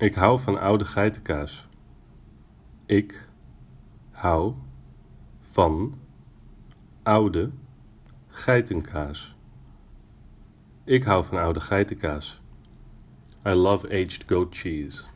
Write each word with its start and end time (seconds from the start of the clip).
Ik 0.00 0.14
hou 0.14 0.40
van 0.40 0.60
oude 0.60 0.84
geitenkaas. 0.84 1.66
Ik 2.86 3.28
hou 4.10 4.54
van 5.40 5.94
oude 7.02 7.50
geitenkaas. 8.28 9.36
Ik 10.84 11.02
hou 11.02 11.24
van 11.24 11.38
oude 11.38 11.60
geitenkaas. 11.60 12.40
I 13.46 13.50
love 13.50 13.86
aged 13.86 14.24
goat 14.26 14.56
cheese. 14.56 15.06